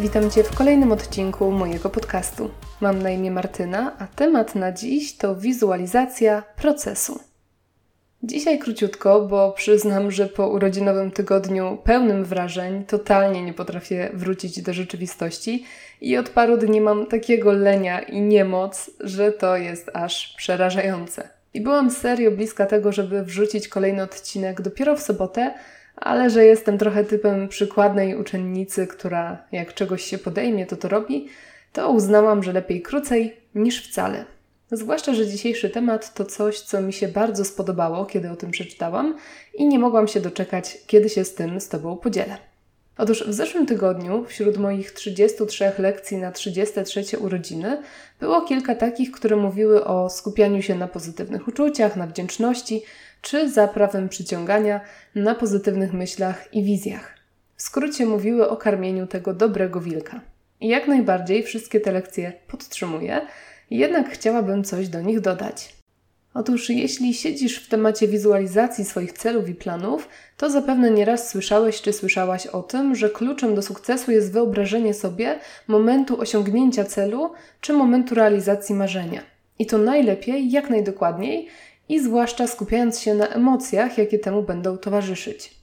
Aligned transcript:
Witam 0.00 0.30
Cię 0.30 0.44
w 0.44 0.56
kolejnym 0.56 0.92
odcinku 0.92 1.50
mojego 1.50 1.90
podcastu. 1.90 2.50
Mam 2.80 3.02
na 3.02 3.10
imię 3.10 3.30
Martyna, 3.30 3.96
a 3.98 4.06
temat 4.06 4.54
na 4.54 4.72
dziś 4.72 5.16
to 5.16 5.36
wizualizacja 5.36 6.42
procesu. 6.56 7.20
Dzisiaj 8.22 8.58
króciutko, 8.58 9.20
bo 9.20 9.52
przyznam, 9.52 10.10
że 10.10 10.26
po 10.26 10.48
urodzinowym 10.48 11.10
tygodniu 11.10 11.78
pełnym 11.84 12.24
wrażeń 12.24 12.84
totalnie 12.84 13.42
nie 13.42 13.52
potrafię 13.52 14.10
wrócić 14.14 14.62
do 14.62 14.72
rzeczywistości 14.72 15.64
i 16.00 16.16
od 16.16 16.28
paru 16.28 16.56
dni 16.56 16.80
mam 16.80 17.06
takiego 17.06 17.52
lenia 17.52 18.00
i 18.00 18.20
niemoc, 18.20 18.90
że 19.00 19.32
to 19.32 19.56
jest 19.56 19.90
aż 19.94 20.34
przerażające. 20.36 21.28
I 21.54 21.60
byłam 21.60 21.90
serio 21.90 22.30
bliska 22.30 22.66
tego, 22.66 22.92
żeby 22.92 23.24
wrzucić 23.24 23.68
kolejny 23.68 24.02
odcinek 24.02 24.60
dopiero 24.60 24.96
w 24.96 25.02
sobotę, 25.02 25.54
ale 25.96 26.30
że 26.30 26.44
jestem 26.44 26.78
trochę 26.78 27.04
typem 27.04 27.48
przykładnej 27.48 28.16
uczennicy, 28.16 28.86
która 28.86 29.44
jak 29.52 29.74
czegoś 29.74 30.02
się 30.02 30.18
podejmie, 30.18 30.66
to 30.66 30.76
to 30.76 30.88
robi, 30.88 31.28
to 31.72 31.90
uznałam, 31.90 32.42
że 32.42 32.52
lepiej 32.52 32.82
krócej 32.82 33.36
niż 33.54 33.88
wcale. 33.88 34.24
Zwłaszcza, 34.72 35.14
że 35.14 35.26
dzisiejszy 35.26 35.70
temat 35.70 36.14
to 36.14 36.24
coś, 36.24 36.60
co 36.60 36.80
mi 36.80 36.92
się 36.92 37.08
bardzo 37.08 37.44
spodobało, 37.44 38.06
kiedy 38.06 38.30
o 38.30 38.36
tym 38.36 38.50
przeczytałam 38.50 39.16
i 39.54 39.68
nie 39.68 39.78
mogłam 39.78 40.08
się 40.08 40.20
doczekać, 40.20 40.78
kiedy 40.86 41.08
się 41.08 41.24
z 41.24 41.34
tym 41.34 41.60
z 41.60 41.68
Tobą 41.68 41.96
podzielę. 41.96 42.36
Otóż 42.98 43.24
w 43.28 43.32
zeszłym 43.32 43.66
tygodniu, 43.66 44.24
wśród 44.24 44.56
moich 44.56 44.92
33 44.92 45.72
lekcji 45.78 46.16
na 46.16 46.32
33 46.32 47.18
urodziny, 47.18 47.82
było 48.20 48.42
kilka 48.42 48.74
takich, 48.74 49.10
które 49.10 49.36
mówiły 49.36 49.84
o 49.84 50.10
skupianiu 50.10 50.62
się 50.62 50.74
na 50.74 50.88
pozytywnych 50.88 51.48
uczuciach, 51.48 51.96
na 51.96 52.06
wdzięczności, 52.06 52.82
czy 53.26 53.50
za 53.50 53.68
prawem 53.68 54.08
przyciągania, 54.08 54.80
na 55.14 55.34
pozytywnych 55.34 55.92
myślach 55.92 56.54
i 56.54 56.62
wizjach. 56.62 57.14
W 57.56 57.62
skrócie 57.62 58.06
mówiły 58.06 58.48
o 58.48 58.56
karmieniu 58.56 59.06
tego 59.06 59.34
dobrego 59.34 59.80
wilka. 59.80 60.20
Jak 60.60 60.88
najbardziej 60.88 61.42
wszystkie 61.42 61.80
te 61.80 61.92
lekcje 61.92 62.32
podtrzymuję, 62.46 63.20
jednak 63.70 64.10
chciałabym 64.10 64.64
coś 64.64 64.88
do 64.88 65.00
nich 65.00 65.20
dodać. 65.20 65.74
Otóż, 66.34 66.70
jeśli 66.70 67.14
siedzisz 67.14 67.58
w 67.58 67.68
temacie 67.68 68.08
wizualizacji 68.08 68.84
swoich 68.84 69.12
celów 69.12 69.48
i 69.48 69.54
planów, 69.54 70.08
to 70.36 70.50
zapewne 70.50 70.90
nieraz 70.90 71.28
słyszałeś 71.28 71.82
czy 71.82 71.92
słyszałaś 71.92 72.46
o 72.46 72.62
tym, 72.62 72.94
że 72.94 73.10
kluczem 73.10 73.54
do 73.54 73.62
sukcesu 73.62 74.12
jest 74.12 74.32
wyobrażenie 74.32 74.94
sobie 74.94 75.38
momentu 75.68 76.20
osiągnięcia 76.20 76.84
celu 76.84 77.32
czy 77.60 77.72
momentu 77.72 78.14
realizacji 78.14 78.74
marzenia. 78.74 79.20
I 79.58 79.66
to 79.66 79.78
najlepiej, 79.78 80.50
jak 80.50 80.70
najdokładniej 80.70 81.48
i 81.88 82.00
zwłaszcza 82.00 82.46
skupiając 82.46 83.00
się 83.00 83.14
na 83.14 83.28
emocjach, 83.28 83.98
jakie 83.98 84.18
temu 84.18 84.42
będą 84.42 84.78
towarzyszyć. 84.78 85.56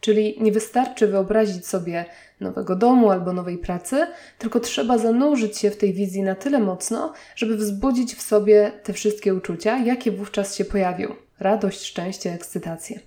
Czyli 0.00 0.36
nie 0.40 0.52
wystarczy 0.52 1.06
wyobrazić 1.06 1.66
sobie 1.66 2.04
nowego 2.40 2.76
domu 2.76 3.10
albo 3.10 3.32
nowej 3.32 3.58
pracy, 3.58 4.06
tylko 4.38 4.60
trzeba 4.60 4.98
zanurzyć 4.98 5.58
się 5.58 5.70
w 5.70 5.76
tej 5.76 5.92
wizji 5.92 6.22
na 6.22 6.34
tyle 6.34 6.58
mocno, 6.58 7.12
żeby 7.36 7.56
wzbudzić 7.56 8.14
w 8.14 8.22
sobie 8.22 8.72
te 8.82 8.92
wszystkie 8.92 9.34
uczucia, 9.34 9.78
jakie 9.78 10.10
wówczas 10.10 10.56
się 10.56 10.64
pojawią 10.64 11.14
radość, 11.40 11.84
szczęście, 11.84 12.32
ekscytację. 12.32 13.00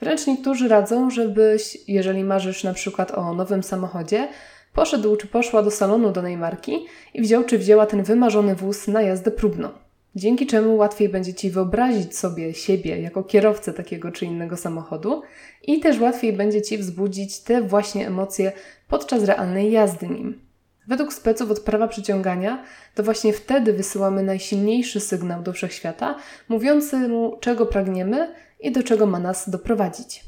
Wręcz 0.00 0.26
niektórzy 0.26 0.68
radzą, 0.68 1.10
żebyś, 1.10 1.78
jeżeli 1.88 2.24
marzysz 2.24 2.64
na 2.64 2.74
przykład 2.74 3.10
o 3.10 3.34
nowym 3.34 3.62
samochodzie, 3.62 4.28
poszedł 4.72 5.16
czy 5.16 5.26
poszła 5.26 5.62
do 5.62 5.70
salonu 5.70 6.12
danej 6.12 6.36
marki 6.36 6.86
i 7.14 7.22
wziął 7.22 7.44
czy 7.44 7.58
wzięła 7.58 7.86
ten 7.86 8.02
wymarzony 8.02 8.54
wóz 8.54 8.88
na 8.88 9.02
jazdę 9.02 9.30
próbną 9.30 9.68
dzięki 10.16 10.46
czemu 10.46 10.76
łatwiej 10.76 11.08
będzie 11.08 11.34
Ci 11.34 11.50
wyobrazić 11.50 12.16
sobie 12.16 12.54
siebie 12.54 13.00
jako 13.00 13.22
kierowcę 13.22 13.72
takiego 13.72 14.12
czy 14.12 14.24
innego 14.24 14.56
samochodu 14.56 15.22
i 15.62 15.80
też 15.80 16.00
łatwiej 16.00 16.32
będzie 16.32 16.62
Ci 16.62 16.78
wzbudzić 16.78 17.40
te 17.40 17.62
właśnie 17.62 18.06
emocje 18.06 18.52
podczas 18.88 19.24
realnej 19.24 19.72
jazdy 19.72 20.08
nim. 20.08 20.40
Według 20.88 21.12
speców 21.12 21.50
od 21.50 21.60
prawa 21.60 21.88
przyciągania, 21.88 22.64
to 22.94 23.02
właśnie 23.02 23.32
wtedy 23.32 23.72
wysyłamy 23.72 24.22
najsilniejszy 24.22 25.00
sygnał 25.00 25.42
do 25.42 25.52
wszechświata, 25.52 26.16
mówiący 26.48 26.96
mu, 27.08 27.36
czego 27.40 27.66
pragniemy 27.66 28.34
i 28.60 28.72
do 28.72 28.82
czego 28.82 29.06
ma 29.06 29.18
nas 29.18 29.50
doprowadzić. 29.50 30.24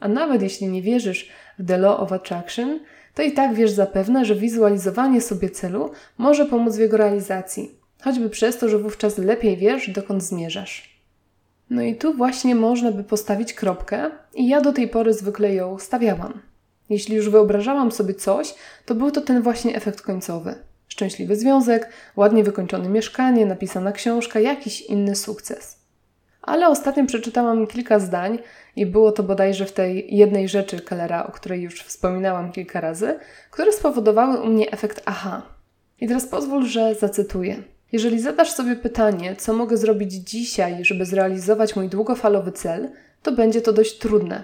A 0.00 0.08
nawet 0.08 0.42
jeśli 0.42 0.66
nie 0.66 0.82
wierzysz 0.82 1.28
w 1.58 1.66
The 1.66 1.78
Law 1.78 2.00
of 2.00 2.12
Attraction, 2.12 2.80
to 3.14 3.22
i 3.22 3.32
tak 3.32 3.54
wiesz 3.54 3.70
zapewne, 3.70 4.24
że 4.24 4.34
wizualizowanie 4.34 5.20
sobie 5.20 5.50
celu 5.50 5.90
może 6.18 6.46
pomóc 6.46 6.76
w 6.76 6.80
jego 6.80 6.96
realizacji, 6.96 7.77
choćby 8.02 8.30
przez 8.30 8.58
to, 8.58 8.68
że 8.68 8.78
wówczas 8.78 9.18
lepiej 9.18 9.56
wiesz, 9.56 9.90
dokąd 9.90 10.22
zmierzasz. 10.22 10.98
No 11.70 11.82
i 11.82 11.94
tu 11.94 12.14
właśnie 12.14 12.54
można 12.54 12.92
by 12.92 13.04
postawić 13.04 13.52
kropkę, 13.52 14.10
i 14.34 14.48
ja 14.48 14.60
do 14.60 14.72
tej 14.72 14.88
pory 14.88 15.14
zwykle 15.14 15.54
ją 15.54 15.78
stawiałam. 15.78 16.40
Jeśli 16.90 17.16
już 17.16 17.28
wyobrażałam 17.28 17.92
sobie 17.92 18.14
coś, 18.14 18.54
to 18.86 18.94
był 18.94 19.10
to 19.10 19.20
ten 19.20 19.42
właśnie 19.42 19.76
efekt 19.76 20.00
końcowy. 20.02 20.54
Szczęśliwy 20.88 21.36
związek, 21.36 21.88
ładnie 22.16 22.44
wykończone 22.44 22.88
mieszkanie, 22.88 23.46
napisana 23.46 23.92
książka, 23.92 24.40
jakiś 24.40 24.80
inny 24.80 25.16
sukces. 25.16 25.78
Ale 26.42 26.68
ostatnio 26.68 27.06
przeczytałam 27.06 27.66
kilka 27.66 27.98
zdań 27.98 28.38
i 28.76 28.86
było 28.86 29.12
to 29.12 29.22
bodajże 29.22 29.66
w 29.66 29.72
tej 29.72 30.16
jednej 30.16 30.48
rzeczy 30.48 30.80
Kellera, 30.80 31.26
o 31.26 31.32
której 31.32 31.62
już 31.62 31.82
wspominałam 31.82 32.52
kilka 32.52 32.80
razy, 32.80 33.18
które 33.50 33.72
spowodowały 33.72 34.40
u 34.40 34.46
mnie 34.46 34.70
efekt 34.70 35.02
aha. 35.06 35.42
I 36.00 36.08
teraz 36.08 36.26
pozwól, 36.26 36.66
że 36.66 36.94
zacytuję. 36.94 37.62
Jeżeli 37.92 38.20
zadasz 38.20 38.50
sobie 38.50 38.76
pytanie, 38.76 39.36
co 39.36 39.52
mogę 39.52 39.76
zrobić 39.76 40.12
dzisiaj, 40.12 40.84
żeby 40.84 41.06
zrealizować 41.06 41.76
mój 41.76 41.88
długofalowy 41.88 42.52
cel, 42.52 42.90
to 43.22 43.32
będzie 43.32 43.60
to 43.60 43.72
dość 43.72 43.98
trudne. 43.98 44.42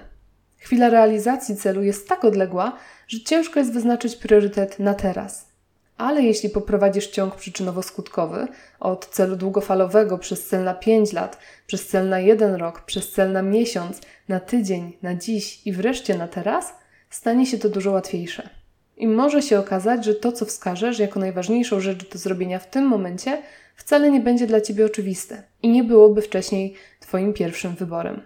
Chwila 0.57 0.91
realizacji 0.91 1.57
celu 1.57 1.83
jest 1.83 2.09
tak 2.09 2.25
odległa, 2.25 2.77
że 3.09 3.21
ciężko 3.21 3.61
jest 3.61 3.73
wyznaczyć 3.73 4.17
priorytet 4.17 4.79
na 4.79 4.95
teraz. 4.95 5.49
Ale 5.97 6.23
jeśli 6.23 6.51
poprowadzisz 6.51 7.07
ciąg 7.07 7.35
przyczynowo-skutkowy 7.37 8.47
od 8.81 9.07
celu 9.07 9.37
długofalowego 9.37 10.19
przez 10.19 10.47
cel 10.47 10.65
na 10.65 10.75
5 10.75 11.13
lat, 11.13 11.39
przez 11.67 11.89
cel 11.89 12.09
na 12.09 12.19
1 12.19 12.55
rok, 12.55 12.81
przez 12.81 13.13
cel 13.13 13.33
na 13.33 13.43
miesiąc, 13.43 14.01
na 14.29 14.41
tydzień, 14.41 14.97
na 15.03 15.15
dziś 15.15 15.67
i 15.67 15.73
wreszcie 15.73 16.19
na 16.19 16.29
teraz, 16.29 16.75
stanie 17.11 17.47
się 17.47 17.59
to 17.59 17.69
dużo 17.69 17.91
łatwiejsze. 17.91 18.64
I 18.97 19.07
może 19.07 19.43
się 19.43 19.59
okazać, 19.59 20.05
że 20.05 20.15
to, 20.15 20.33
co 20.33 20.45
wskażesz 20.45 20.99
jako 20.99 21.21
najważniejszą 21.21 21.81
rzecz 21.81 22.11
do 22.13 22.19
zrobienia 22.19 22.59
w 22.59 22.71
tym 22.71 22.85
momencie, 22.85 23.43
wcale 23.77 24.11
nie 24.11 24.21
będzie 24.21 24.47
dla 24.47 24.61
ciebie 24.61 24.87
oczywiste 24.87 25.43
i 25.63 25.69
nie 25.69 25.85
byłoby 25.85 26.23
wcześniej 26.23 26.75
Twoim 27.01 27.33
pierwszym 27.33 27.75
wyborem. 27.75 28.21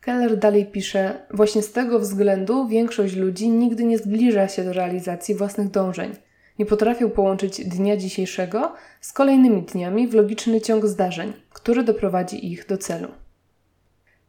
Keller 0.00 0.38
dalej 0.38 0.66
pisze: 0.66 1.26
Właśnie 1.30 1.62
z 1.62 1.72
tego 1.72 1.98
względu 1.98 2.68
większość 2.68 3.16
ludzi 3.16 3.48
nigdy 3.48 3.84
nie 3.84 3.98
zbliża 3.98 4.48
się 4.48 4.64
do 4.64 4.72
realizacji 4.72 5.34
własnych 5.34 5.70
dążeń. 5.70 6.12
Nie 6.58 6.66
potrafią 6.66 7.10
połączyć 7.10 7.64
dnia 7.64 7.96
dzisiejszego 7.96 8.72
z 9.00 9.12
kolejnymi 9.12 9.62
dniami 9.62 10.08
w 10.08 10.14
logiczny 10.14 10.60
ciąg 10.60 10.86
zdarzeń, 10.86 11.32
który 11.50 11.82
doprowadzi 11.82 12.52
ich 12.52 12.66
do 12.66 12.78
celu. 12.78 13.08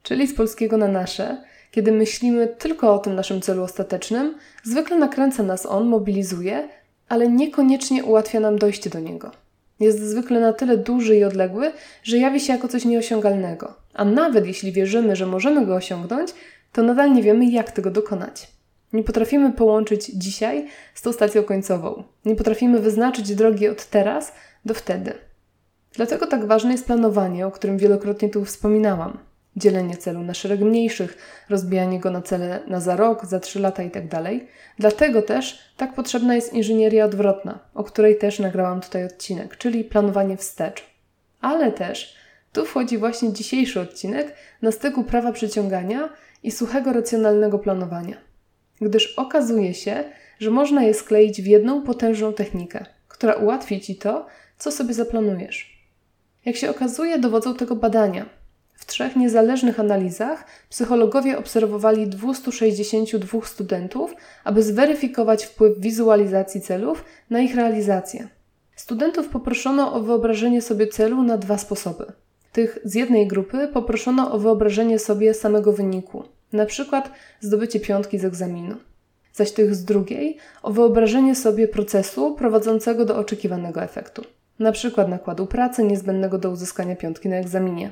Czyli 0.03 0.27
z 0.27 0.35
polskiego 0.35 0.77
na 0.77 0.87
nasze, 0.87 1.43
kiedy 1.73 1.91
myślimy 1.91 2.47
tylko 2.47 2.93
o 2.93 2.99
tym 2.99 3.15
naszym 3.15 3.41
celu 3.41 3.63
ostatecznym, 3.63 4.35
zwykle 4.63 4.97
nakręca 4.97 5.43
nas 5.43 5.65
on, 5.65 5.87
mobilizuje, 5.87 6.69
ale 7.09 7.27
niekoniecznie 7.27 8.03
ułatwia 8.03 8.39
nam 8.39 8.57
dojście 8.57 8.89
do 8.89 8.99
niego. 8.99 9.31
Jest 9.79 9.99
zwykle 9.99 10.39
na 10.39 10.53
tyle 10.53 10.77
duży 10.77 11.17
i 11.17 11.23
odległy, 11.23 11.71
że 12.03 12.17
jawi 12.17 12.39
się 12.39 12.53
jako 12.53 12.67
coś 12.67 12.85
nieosiągalnego. 12.85 13.73
A 13.93 14.05
nawet 14.05 14.47
jeśli 14.47 14.71
wierzymy, 14.71 15.15
że 15.15 15.25
możemy 15.25 15.65
go 15.65 15.75
osiągnąć, 15.75 16.33
to 16.71 16.83
nadal 16.83 17.13
nie 17.13 17.23
wiemy, 17.23 17.45
jak 17.45 17.71
tego 17.71 17.91
dokonać. 17.91 18.47
Nie 18.93 19.03
potrafimy 19.03 19.51
połączyć 19.51 20.05
dzisiaj 20.05 20.67
z 20.93 21.01
tą 21.01 21.13
stacją 21.13 21.43
końcową. 21.43 22.03
Nie 22.25 22.35
potrafimy 22.35 22.79
wyznaczyć 22.79 23.35
drogi 23.35 23.67
od 23.67 23.85
teraz 23.85 24.33
do 24.65 24.73
wtedy. 24.73 25.13
Dlatego 25.93 26.27
tak 26.27 26.45
ważne 26.45 26.71
jest 26.71 26.85
planowanie, 26.85 27.47
o 27.47 27.51
którym 27.51 27.77
wielokrotnie 27.77 28.29
tu 28.29 28.45
wspominałam 28.45 29.32
dzielenie 29.57 29.97
celu 29.97 30.23
na 30.23 30.33
szereg 30.33 30.59
mniejszych, 30.61 31.17
rozbijanie 31.49 31.99
go 31.99 32.11
na 32.11 32.21
cele 32.21 32.59
na 32.67 32.79
za 32.79 32.95
rok, 32.95 33.25
za 33.25 33.39
trzy 33.39 33.59
lata 33.59 33.83
itd. 33.83 34.09
Tak 34.09 34.33
Dlatego 34.79 35.21
też 35.21 35.59
tak 35.77 35.93
potrzebna 35.93 36.35
jest 36.35 36.53
inżynieria 36.53 37.05
odwrotna, 37.05 37.59
o 37.73 37.83
której 37.83 38.17
też 38.17 38.39
nagrałam 38.39 38.81
tutaj 38.81 39.05
odcinek, 39.05 39.57
czyli 39.57 39.83
planowanie 39.83 40.37
wstecz. 40.37 40.83
Ale 41.41 41.71
też 41.71 42.15
tu 42.53 42.65
wchodzi 42.65 42.97
właśnie 42.97 43.33
dzisiejszy 43.33 43.81
odcinek 43.81 44.35
na 44.61 44.71
styku 44.71 45.03
prawa 45.03 45.31
przyciągania 45.31 46.09
i 46.43 46.51
suchego 46.51 46.93
racjonalnego 46.93 47.59
planowania. 47.59 48.17
Gdyż 48.81 49.13
okazuje 49.17 49.73
się, 49.73 50.03
że 50.39 50.51
można 50.51 50.83
je 50.83 50.93
skleić 50.93 51.41
w 51.41 51.45
jedną 51.45 51.81
potężną 51.81 52.33
technikę, 52.33 52.85
która 53.07 53.33
ułatwi 53.33 53.81
ci 53.81 53.95
to, 53.95 54.25
co 54.57 54.71
sobie 54.71 54.93
zaplanujesz. 54.93 55.87
Jak 56.45 56.55
się 56.55 56.69
okazuje, 56.69 57.19
dowodzą 57.19 57.55
tego 57.55 57.75
badania, 57.75 58.25
w 58.75 58.85
trzech 58.85 59.15
niezależnych 59.15 59.79
analizach 59.79 60.45
psychologowie 60.69 61.37
obserwowali 61.37 62.07
262 62.07 63.41
studentów, 63.45 64.15
aby 64.43 64.63
zweryfikować 64.63 65.45
wpływ 65.45 65.79
wizualizacji 65.79 66.61
celów 66.61 67.05
na 67.29 67.41
ich 67.41 67.55
realizację. 67.55 68.27
Studentów 68.75 69.29
poproszono 69.29 69.93
o 69.93 69.99
wyobrażenie 69.99 70.61
sobie 70.61 70.87
celu 70.87 71.23
na 71.23 71.37
dwa 71.37 71.57
sposoby. 71.57 72.05
Tych 72.51 72.79
z 72.83 72.95
jednej 72.95 73.27
grupy 73.27 73.67
poproszono 73.67 74.31
o 74.31 74.39
wyobrażenie 74.39 74.99
sobie 74.99 75.33
samego 75.33 75.73
wyniku, 75.73 76.23
na 76.53 76.65
przykład 76.65 77.11
zdobycie 77.39 77.79
piątki 77.79 78.19
z 78.19 78.25
egzaminu. 78.25 78.75
zaś 79.33 79.51
tych 79.51 79.75
z 79.75 79.85
drugiej 79.85 80.37
o 80.63 80.71
wyobrażenie 80.71 81.35
sobie 81.35 81.67
procesu 81.67 82.35
prowadzącego 82.35 83.05
do 83.05 83.17
oczekiwanego 83.17 83.83
efektu, 83.83 84.23
na 84.59 84.71
przykład 84.71 85.09
nakładu 85.09 85.45
pracy 85.45 85.83
niezbędnego 85.83 86.37
do 86.37 86.49
uzyskania 86.49 86.95
piątki 86.95 87.29
na 87.29 87.35
egzaminie. 87.35 87.91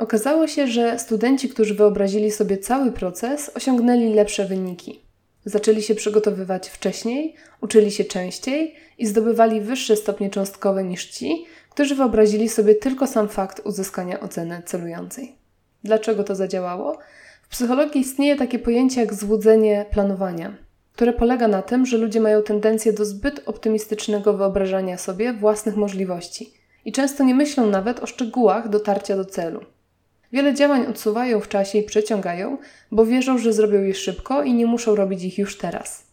Okazało 0.00 0.46
się, 0.46 0.66
że 0.66 0.98
studenci, 0.98 1.48
którzy 1.48 1.74
wyobrazili 1.74 2.30
sobie 2.30 2.58
cały 2.58 2.92
proces, 2.92 3.50
osiągnęli 3.54 4.14
lepsze 4.14 4.44
wyniki. 4.44 5.00
Zaczęli 5.44 5.82
się 5.82 5.94
przygotowywać 5.94 6.68
wcześniej, 6.68 7.34
uczyli 7.60 7.90
się 7.90 8.04
częściej 8.04 8.74
i 8.98 9.06
zdobywali 9.06 9.60
wyższe 9.60 9.96
stopnie 9.96 10.30
cząstkowe 10.30 10.84
niż 10.84 11.06
ci, 11.06 11.44
którzy 11.70 11.94
wyobrazili 11.94 12.48
sobie 12.48 12.74
tylko 12.74 13.06
sam 13.06 13.28
fakt 13.28 13.60
uzyskania 13.64 14.20
oceny 14.20 14.62
celującej. 14.66 15.36
Dlaczego 15.84 16.24
to 16.24 16.34
zadziałało? 16.34 16.98
W 17.42 17.48
psychologii 17.48 18.00
istnieje 18.00 18.36
takie 18.36 18.58
pojęcie 18.58 19.00
jak 19.00 19.14
złudzenie 19.14 19.86
planowania, 19.90 20.56
które 20.92 21.12
polega 21.12 21.48
na 21.48 21.62
tym, 21.62 21.86
że 21.86 21.96
ludzie 21.96 22.20
mają 22.20 22.42
tendencję 22.42 22.92
do 22.92 23.04
zbyt 23.04 23.42
optymistycznego 23.46 24.32
wyobrażania 24.32 24.98
sobie 24.98 25.32
własnych 25.32 25.76
możliwości 25.76 26.54
i 26.84 26.92
często 26.92 27.24
nie 27.24 27.34
myślą 27.34 27.66
nawet 27.66 28.00
o 28.00 28.06
szczegółach 28.06 28.68
dotarcia 28.68 29.16
do 29.16 29.24
celu. 29.24 29.60
Wiele 30.32 30.54
działań 30.54 30.86
odsuwają 30.86 31.40
w 31.40 31.48
czasie 31.48 31.78
i 31.78 31.82
przeciągają, 31.82 32.58
bo 32.90 33.06
wierzą, 33.06 33.38
że 33.38 33.52
zrobią 33.52 33.82
je 33.82 33.94
szybko 33.94 34.42
i 34.42 34.54
nie 34.54 34.66
muszą 34.66 34.94
robić 34.94 35.24
ich 35.24 35.38
już 35.38 35.58
teraz. 35.58 36.10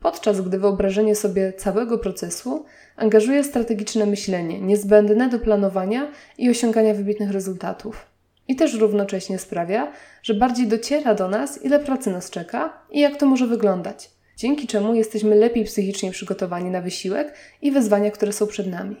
Podczas 0.00 0.40
gdy 0.40 0.58
wyobrażenie 0.58 1.14
sobie 1.14 1.52
całego 1.52 1.98
procesu 1.98 2.64
angażuje 2.96 3.44
strategiczne 3.44 4.06
myślenie, 4.06 4.60
niezbędne 4.60 5.28
do 5.28 5.38
planowania 5.38 6.12
i 6.38 6.50
osiągania 6.50 6.94
wybitnych 6.94 7.30
rezultatów. 7.30 8.06
I 8.48 8.56
też 8.56 8.74
równocześnie 8.74 9.38
sprawia, 9.38 9.92
że 10.22 10.34
bardziej 10.34 10.66
dociera 10.66 11.14
do 11.14 11.28
nas, 11.28 11.64
ile 11.64 11.80
pracy 11.80 12.10
nas 12.10 12.30
czeka 12.30 12.82
i 12.90 13.00
jak 13.00 13.16
to 13.16 13.26
może 13.26 13.46
wyglądać, 13.46 14.10
dzięki 14.36 14.66
czemu 14.66 14.94
jesteśmy 14.94 15.34
lepiej 15.34 15.64
psychicznie 15.64 16.10
przygotowani 16.10 16.70
na 16.70 16.80
wysiłek 16.80 17.34
i 17.62 17.70
wyzwania, 17.70 18.10
które 18.10 18.32
są 18.32 18.46
przed 18.46 18.66
nami. 18.66 18.96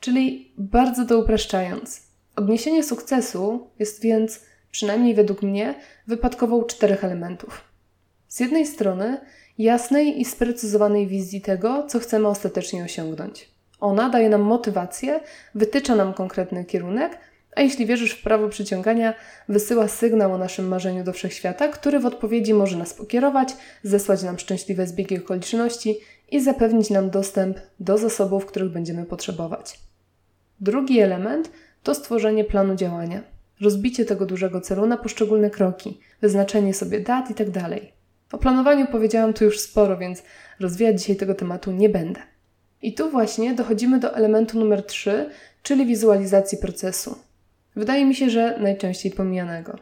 Czyli 0.00 0.52
bardzo 0.58 1.06
to 1.06 1.18
upraszczając, 1.18 2.05
odniesienie 2.36 2.82
sukcesu 2.82 3.70
jest 3.78 4.02
więc, 4.02 4.40
przynajmniej 4.70 5.14
według 5.14 5.42
mnie, 5.42 5.74
wypadkową 6.06 6.64
czterech 6.64 7.04
elementów. 7.04 7.60
Z 8.28 8.40
jednej 8.40 8.66
strony 8.66 9.20
jasnej 9.58 10.20
i 10.20 10.24
sprecyzowanej 10.24 11.06
wizji 11.06 11.40
tego, 11.40 11.86
co 11.88 11.98
chcemy 11.98 12.28
ostatecznie 12.28 12.84
osiągnąć. 12.84 13.50
Ona 13.80 14.08
daje 14.08 14.28
nam 14.28 14.40
motywację, 14.40 15.20
wytycza 15.54 15.94
nam 15.94 16.14
konkretny 16.14 16.64
kierunek, 16.64 17.18
a 17.56 17.60
jeśli 17.60 17.86
wierzysz 17.86 18.12
w 18.12 18.22
prawo 18.22 18.48
przyciągania, 18.48 19.14
wysyła 19.48 19.88
sygnał 19.88 20.32
o 20.32 20.38
naszym 20.38 20.68
marzeniu 20.68 21.04
do 21.04 21.12
wszechświata, 21.12 21.68
który 21.68 22.00
w 22.00 22.06
odpowiedzi 22.06 22.54
może 22.54 22.76
nas 22.76 22.94
pokierować, 22.94 23.48
zesłać 23.82 24.22
nam 24.22 24.38
szczęśliwe 24.38 24.86
zbiegi 24.86 25.18
okoliczności 25.18 25.98
i 26.30 26.40
zapewnić 26.40 26.90
nam 26.90 27.10
dostęp 27.10 27.58
do 27.80 27.98
zasobów, 27.98 28.46
których 28.46 28.72
będziemy 28.72 29.04
potrzebować. 29.04 29.80
Drugi 30.60 31.00
element 31.00 31.50
to 31.86 31.94
stworzenie 31.94 32.44
planu 32.44 32.74
działania, 32.74 33.22
rozbicie 33.60 34.04
tego 34.04 34.26
dużego 34.26 34.60
celu 34.60 34.86
na 34.86 34.96
poszczególne 34.96 35.50
kroki, 35.50 36.00
wyznaczenie 36.20 36.74
sobie 36.74 37.00
dat 37.00 37.28
itd. 37.28 37.60
Tak 37.60 37.80
o 38.32 38.38
planowaniu 38.38 38.86
powiedziałam 38.86 39.32
tu 39.32 39.44
już 39.44 39.60
sporo, 39.60 39.96
więc 39.96 40.22
rozwijać 40.60 41.00
dzisiaj 41.00 41.16
tego 41.16 41.34
tematu 41.34 41.72
nie 41.72 41.88
będę. 41.88 42.20
I 42.82 42.94
tu 42.94 43.10
właśnie 43.10 43.54
dochodzimy 43.54 43.98
do 43.98 44.14
elementu 44.14 44.58
numer 44.58 44.86
3, 44.86 45.30
czyli 45.62 45.86
wizualizacji 45.86 46.58
procesu. 46.58 47.18
Wydaje 47.76 48.04
mi 48.04 48.14
się, 48.14 48.30
że 48.30 48.58
najczęściej 48.58 49.12
pomijanego. 49.12 49.78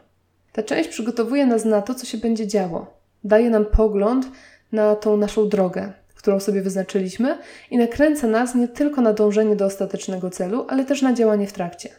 Ta 0.51 0.63
część 0.63 0.89
przygotowuje 0.89 1.45
nas 1.45 1.65
na 1.65 1.81
to, 1.81 1.95
co 1.95 2.05
się 2.05 2.17
będzie 2.17 2.47
działo. 2.47 2.99
Daje 3.23 3.49
nam 3.49 3.65
pogląd 3.65 4.27
na 4.71 4.95
tą 4.95 5.17
naszą 5.17 5.49
drogę, 5.49 5.93
którą 6.25 6.39
sobie 6.39 6.61
wyznaczyliśmy 6.61 7.37
i 7.71 7.77
nakręca 7.77 8.27
nas 8.27 8.55
nie 8.55 8.67
tylko 8.67 9.01
na 9.01 9.13
dążenie 9.13 9.55
do 9.55 9.65
ostatecznego 9.65 10.29
celu, 10.29 10.65
ale 10.69 10.85
też 10.85 11.01
na 11.01 11.13
działanie 11.13 11.47
w 11.47 11.53
trakcie. 11.53 11.89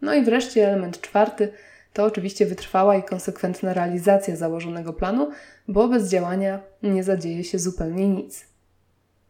No 0.00 0.14
i 0.14 0.24
wreszcie 0.24 0.68
element 0.68 1.00
czwarty 1.00 1.52
to 1.92 2.04
oczywiście 2.04 2.46
wytrwała 2.46 2.96
i 2.96 3.02
konsekwentna 3.02 3.74
realizacja 3.74 4.36
założonego 4.36 4.92
planu, 4.92 5.30
bo 5.68 5.88
bez 5.88 6.10
działania 6.10 6.60
nie 6.82 7.04
zadzieje 7.04 7.44
się 7.44 7.58
zupełnie 7.58 8.08
nic. 8.08 8.46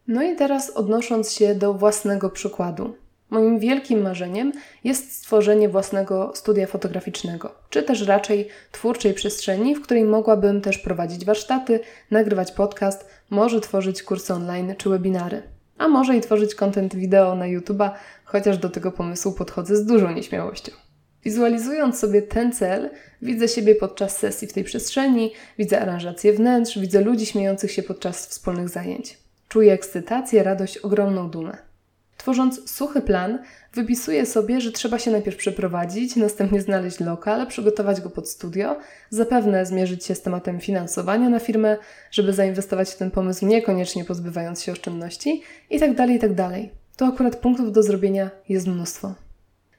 No 0.07 0.23
i 0.23 0.35
teraz 0.35 0.69
odnosząc 0.69 1.31
się 1.31 1.55
do 1.55 1.73
własnego 1.73 2.29
przykładu. 2.29 2.95
Moim 3.29 3.59
wielkim 3.59 4.01
marzeniem 4.01 4.51
jest 4.83 5.15
stworzenie 5.15 5.69
własnego 5.69 6.31
studia 6.35 6.67
fotograficznego, 6.67 7.55
czy 7.69 7.83
też 7.83 8.07
raczej 8.07 8.47
twórczej 8.71 9.13
przestrzeni, 9.13 9.75
w 9.75 9.81
której 9.81 10.03
mogłabym 10.03 10.61
też 10.61 10.77
prowadzić 10.77 11.25
warsztaty, 11.25 11.79
nagrywać 12.11 12.51
podcast, 12.51 13.09
może 13.29 13.61
tworzyć 13.61 14.03
kursy 14.03 14.33
online 14.33 14.73
czy 14.77 14.89
webinary, 14.89 15.41
a 15.77 15.87
może 15.87 16.17
i 16.17 16.21
tworzyć 16.21 16.55
content 16.55 16.95
wideo 16.95 17.35
na 17.35 17.45
YouTube'a, 17.45 17.89
chociaż 18.25 18.57
do 18.57 18.69
tego 18.69 18.91
pomysłu 18.91 19.31
podchodzę 19.31 19.75
z 19.75 19.85
dużą 19.85 20.11
nieśmiałością. 20.11 20.71
Wizualizując 21.23 21.99
sobie 21.99 22.21
ten 22.21 22.51
cel, 22.51 22.89
widzę 23.21 23.47
siebie 23.47 23.75
podczas 23.75 24.17
sesji 24.17 24.47
w 24.47 24.53
tej 24.53 24.63
przestrzeni, 24.63 25.31
widzę 25.57 25.81
aranżację 25.81 26.33
wnętrz, 26.33 26.79
widzę 26.79 27.01
ludzi 27.01 27.25
śmiejących 27.25 27.71
się 27.71 27.83
podczas 27.83 28.27
wspólnych 28.27 28.69
zajęć. 28.69 29.17
Czuję 29.47 29.73
ekscytację, 29.73 30.43
radość, 30.43 30.77
ogromną 30.77 31.29
dumę. 31.29 31.68
Tworząc 32.19 32.71
suchy 32.71 33.01
plan, 33.01 33.39
wypisuję 33.73 34.25
sobie, 34.25 34.61
że 34.61 34.71
trzeba 34.71 34.99
się 34.99 35.11
najpierw 35.11 35.37
przeprowadzić, 35.37 36.15
następnie 36.15 36.61
znaleźć 36.61 36.99
lokal, 36.99 37.47
przygotować 37.47 38.01
go 38.01 38.09
pod 38.09 38.29
studio, 38.29 38.77
zapewne 39.09 39.65
zmierzyć 39.65 40.05
się 40.05 40.15
z 40.15 40.21
tematem 40.21 40.59
finansowania 40.59 41.29
na 41.29 41.39
firmę, 41.39 41.77
żeby 42.11 42.33
zainwestować 42.33 42.89
w 42.89 42.97
ten 42.97 43.11
pomysł 43.11 43.45
niekoniecznie 43.45 44.05
pozbywając 44.05 44.63
się 44.63 44.71
oszczędności 44.71 45.43
itd. 45.69 45.95
Tak 45.95 46.09
itd. 46.09 46.35
Tak 46.35 46.61
to 46.97 47.05
akurat 47.05 47.35
punktów 47.35 47.71
do 47.71 47.83
zrobienia 47.83 48.29
jest 48.49 48.67
mnóstwo. 48.67 49.13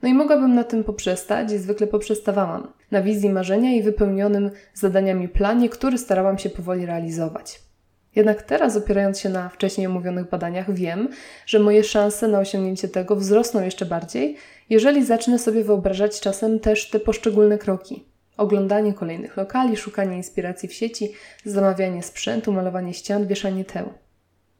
No 0.02 0.08
i 0.08 0.14
mogłabym 0.14 0.54
na 0.54 0.64
tym 0.64 0.84
poprzestać 0.84 1.52
i 1.52 1.58
zwykle 1.58 1.86
poprzestawałam. 1.86 2.72
Na 2.90 3.02
wizji 3.02 3.30
marzenia 3.30 3.74
i 3.74 3.82
wypełnionym 3.82 4.50
zadaniami 4.74 5.28
planie, 5.28 5.68
który 5.68 5.98
starałam 5.98 6.38
się 6.38 6.50
powoli 6.50 6.86
realizować. 6.86 7.69
Jednak 8.16 8.42
teraz, 8.42 8.76
opierając 8.76 9.20
się 9.20 9.28
na 9.28 9.48
wcześniej 9.48 9.86
omówionych 9.86 10.28
badaniach, 10.28 10.74
wiem, 10.74 11.08
że 11.46 11.58
moje 11.58 11.84
szanse 11.84 12.28
na 12.28 12.38
osiągnięcie 12.38 12.88
tego 12.88 13.16
wzrosną 13.16 13.62
jeszcze 13.62 13.86
bardziej, 13.86 14.36
jeżeli 14.70 15.04
zacznę 15.04 15.38
sobie 15.38 15.64
wyobrażać 15.64 16.20
czasem 16.20 16.60
też 16.60 16.90
te 16.90 17.00
poszczególne 17.00 17.58
kroki. 17.58 18.04
Oglądanie 18.36 18.94
kolejnych 18.94 19.36
lokali, 19.36 19.76
szukanie 19.76 20.16
inspiracji 20.16 20.68
w 20.68 20.72
sieci, 20.72 21.12
zamawianie 21.44 22.02
sprzętu, 22.02 22.52
malowanie 22.52 22.94
ścian, 22.94 23.26
wieszanie 23.26 23.64
teł. 23.64 23.92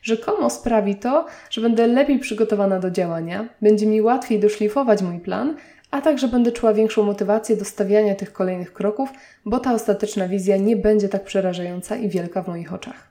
Rzekomo 0.02 0.50
sprawi 0.50 0.96
to, 0.96 1.26
że 1.50 1.60
będę 1.60 1.86
lepiej 1.86 2.18
przygotowana 2.18 2.78
do 2.78 2.90
działania, 2.90 3.48
będzie 3.62 3.86
mi 3.86 4.02
łatwiej 4.02 4.40
doszlifować 4.40 5.02
mój 5.02 5.18
plan, 5.18 5.56
a 5.90 6.00
także 6.00 6.28
będę 6.28 6.52
czuła 6.52 6.74
większą 6.74 7.02
motywację 7.02 7.56
do 7.56 7.64
stawiania 7.64 8.14
tych 8.14 8.32
kolejnych 8.32 8.72
kroków, 8.72 9.10
bo 9.44 9.58
ta 9.58 9.74
ostateczna 9.74 10.28
wizja 10.28 10.56
nie 10.56 10.76
będzie 10.76 11.08
tak 11.08 11.24
przerażająca 11.24 11.96
i 11.96 12.08
wielka 12.08 12.42
w 12.42 12.48
moich 12.48 12.72
oczach. 12.72 13.09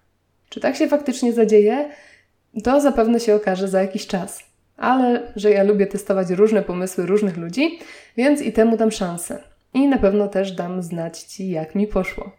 Czy 0.49 0.59
tak 0.59 0.75
się 0.75 0.87
faktycznie 0.87 1.33
zadzieje? 1.33 1.89
To 2.63 2.81
zapewne 2.81 3.19
się 3.19 3.35
okaże 3.35 3.67
za 3.67 3.81
jakiś 3.81 4.07
czas. 4.07 4.39
Ale 4.77 5.33
że 5.35 5.51
ja 5.51 5.63
lubię 5.63 5.87
testować 5.87 6.29
różne 6.29 6.61
pomysły 6.61 7.05
różnych 7.05 7.37
ludzi, 7.37 7.79
więc 8.17 8.41
i 8.41 8.53
temu 8.53 8.77
dam 8.77 8.91
szansę. 8.91 9.43
I 9.73 9.87
na 9.87 9.97
pewno 9.97 10.27
też 10.27 10.51
dam 10.51 10.83
znać 10.83 11.19
Ci, 11.19 11.49
jak 11.49 11.75
mi 11.75 11.87
poszło. 11.87 12.31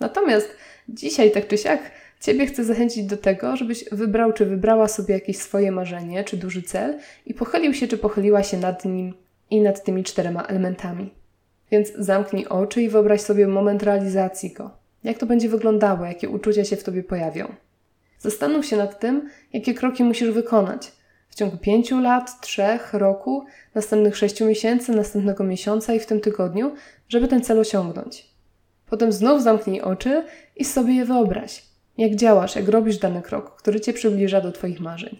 Natomiast 0.00 0.56
dzisiaj, 0.88 1.30
tak 1.30 1.48
czy 1.48 1.58
siak, 1.58 1.80
Ciebie 2.20 2.46
chcę 2.46 2.64
zachęcić 2.64 3.04
do 3.04 3.16
tego, 3.16 3.56
żebyś 3.56 3.84
wybrał 3.92 4.32
czy 4.32 4.46
wybrała 4.46 4.88
sobie 4.88 5.14
jakieś 5.14 5.38
swoje 5.38 5.72
marzenie 5.72 6.24
czy 6.24 6.36
duży 6.36 6.62
cel 6.62 6.98
i 7.26 7.34
pochylił 7.34 7.74
się 7.74 7.88
czy 7.88 7.98
pochyliła 7.98 8.42
się 8.42 8.56
nad 8.56 8.84
nim 8.84 9.14
i 9.50 9.60
nad 9.60 9.84
tymi 9.84 10.04
czterema 10.04 10.42
elementami. 10.42 11.14
Więc 11.70 11.92
zamknij 11.98 12.46
oczy 12.46 12.82
i 12.82 12.88
wyobraź 12.88 13.20
sobie 13.20 13.46
moment 13.46 13.82
realizacji 13.82 14.52
go. 14.52 14.77
Jak 15.04 15.18
to 15.18 15.26
będzie 15.26 15.48
wyglądało, 15.48 16.04
jakie 16.04 16.28
uczucia 16.28 16.64
się 16.64 16.76
w 16.76 16.84
tobie 16.84 17.02
pojawią. 17.02 17.54
Zastanów 18.18 18.66
się 18.66 18.76
nad 18.76 19.00
tym, 19.00 19.30
jakie 19.52 19.74
kroki 19.74 20.04
musisz 20.04 20.30
wykonać 20.30 20.92
w 21.28 21.34
ciągu 21.34 21.56
pięciu 21.56 22.00
lat, 22.00 22.40
trzech, 22.40 22.94
roku, 22.94 23.44
następnych 23.74 24.16
sześciu 24.16 24.46
miesięcy, 24.46 24.92
następnego 24.92 25.44
miesiąca 25.44 25.94
i 25.94 26.00
w 26.00 26.06
tym 26.06 26.20
tygodniu, 26.20 26.74
żeby 27.08 27.28
ten 27.28 27.42
cel 27.42 27.60
osiągnąć. 27.60 28.28
Potem 28.86 29.12
znów 29.12 29.42
zamknij 29.42 29.80
oczy 29.80 30.24
i 30.56 30.64
sobie 30.64 30.94
je 30.94 31.04
wyobraź. 31.04 31.62
Jak 31.98 32.14
działasz, 32.14 32.56
jak 32.56 32.68
robisz 32.68 32.98
dany 32.98 33.22
krok, 33.22 33.56
który 33.56 33.80
cię 33.80 33.92
przybliża 33.92 34.40
do 34.40 34.52
Twoich 34.52 34.80
marzeń. 34.80 35.18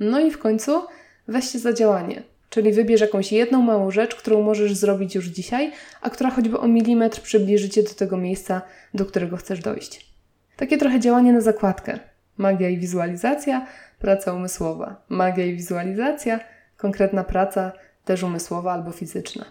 No 0.00 0.20
i 0.20 0.30
w 0.30 0.38
końcu 0.38 0.82
weź 1.28 1.44
się 1.50 1.58
za 1.58 1.72
działanie. 1.72 2.22
Czyli 2.50 2.72
wybierz 2.72 3.00
jakąś 3.00 3.32
jedną 3.32 3.62
małą 3.62 3.90
rzecz, 3.90 4.14
którą 4.14 4.42
możesz 4.42 4.74
zrobić 4.74 5.14
już 5.14 5.26
dzisiaj, 5.26 5.72
a 6.02 6.10
która 6.10 6.30
choćby 6.30 6.58
o 6.58 6.68
milimetr 6.68 7.20
przybliży 7.20 7.68
cię 7.68 7.82
do 7.82 7.94
tego 7.94 8.16
miejsca, 8.16 8.62
do 8.94 9.06
którego 9.06 9.36
chcesz 9.36 9.60
dojść. 9.60 10.06
Takie 10.56 10.78
trochę 10.78 11.00
działanie 11.00 11.32
na 11.32 11.40
zakładkę. 11.40 11.98
Magia 12.36 12.68
i 12.68 12.78
wizualizacja, 12.78 13.66
praca 13.98 14.32
umysłowa. 14.32 15.04
Magia 15.08 15.46
i 15.46 15.54
wizualizacja, 15.54 16.40
konkretna 16.76 17.24
praca, 17.24 17.72
też 18.04 18.22
umysłowa 18.22 18.72
albo 18.72 18.90
fizyczna. 18.90 19.44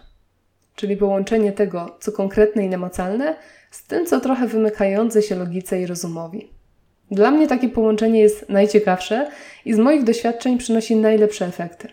Czyli 0.74 0.96
połączenie 0.96 1.52
tego, 1.52 1.96
co 2.00 2.12
konkretne 2.12 2.64
i 2.64 2.68
namacalne, 2.68 3.36
z 3.70 3.86
tym, 3.86 4.06
co 4.06 4.20
trochę 4.20 4.46
wymykające 4.46 5.22
się 5.22 5.34
logice 5.34 5.80
i 5.80 5.86
rozumowi. 5.86 6.50
Dla 7.10 7.30
mnie 7.30 7.48
takie 7.48 7.68
połączenie 7.68 8.20
jest 8.20 8.48
najciekawsze 8.48 9.30
i 9.64 9.74
z 9.74 9.78
moich 9.78 10.04
doświadczeń 10.04 10.58
przynosi 10.58 10.96
najlepsze 10.96 11.46
efekty. 11.46 11.88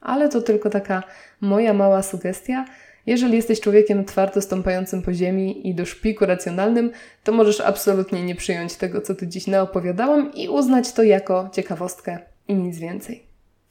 Ale 0.00 0.28
to 0.28 0.42
tylko 0.42 0.70
taka 0.70 1.02
moja 1.40 1.74
mała 1.74 2.02
sugestia. 2.02 2.64
Jeżeli 3.06 3.36
jesteś 3.36 3.60
człowiekiem 3.60 4.04
twardo 4.04 4.40
stąpającym 4.40 5.02
po 5.02 5.12
ziemi 5.12 5.68
i 5.68 5.74
do 5.74 5.84
szpiku 5.84 6.26
racjonalnym, 6.26 6.90
to 7.24 7.32
możesz 7.32 7.60
absolutnie 7.60 8.24
nie 8.24 8.34
przyjąć 8.34 8.74
tego, 8.74 9.00
co 9.00 9.14
tu 9.14 9.26
dziś 9.26 9.46
naopowiadałam 9.46 10.32
i 10.34 10.48
uznać 10.48 10.92
to 10.92 11.02
jako 11.02 11.50
ciekawostkę 11.52 12.18
i 12.48 12.54
nic 12.54 12.78
więcej. 12.78 13.22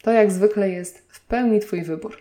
To 0.01 0.12
jak 0.12 0.31
zwykle 0.31 0.69
jest 0.69 1.05
w 1.10 1.25
pełni 1.25 1.60
Twój 1.60 1.84
wybór. 1.84 2.17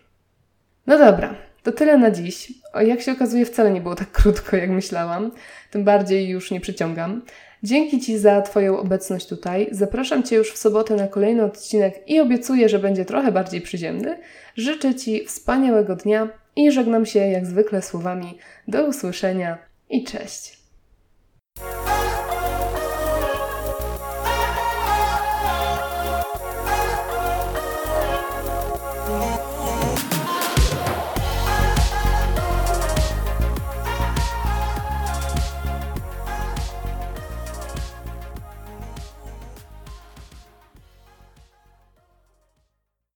No 0.87 0.99
dobra, 0.99 1.35
to 1.63 1.73
tyle 1.73 1.99
na 1.99 2.11
dziś. 2.11 2.53
O, 2.73 2.81
jak 2.81 3.01
się 3.01 3.13
okazuje, 3.13 3.47
wcale 3.47 3.71
nie 3.71 3.81
było 3.81 3.95
tak 3.95 4.11
krótko, 4.13 4.57
jak 4.57 4.71
myślałam. 4.71 5.31
Tym 5.71 5.85
bardziej 5.85 6.29
już 6.29 6.51
nie 6.51 6.61
przyciągam. 6.61 7.23
Dzięki 7.67 8.01
Ci 8.01 8.19
za 8.19 8.43
Twoją 8.43 8.79
obecność 8.79 9.27
tutaj. 9.27 9.69
Zapraszam 9.71 10.23
Cię 10.23 10.37
już 10.37 10.53
w 10.53 10.59
sobotę 10.59 10.95
na 10.95 11.09
kolejny 11.09 11.45
odcinek 11.45 12.03
i 12.07 12.21
obiecuję, 12.21 12.69
że 12.69 12.79
będzie 12.79 13.05
trochę 13.05 13.33
bardziej 13.33 13.61
przyziemny. 13.61 14.19
Życzę 14.57 14.95
Ci 14.95 15.25
wspaniałego 15.25 15.97
dnia 15.97 16.29
i 16.57 16.73
żegnam 16.73 17.07
się 17.07 17.19
jak 17.19 17.47
zwykle 17.47 17.83
słowami 17.83 18.39
do 18.69 18.87
usłyszenia 18.87 19.59
i 19.91 20.05
cześć. 20.05 20.56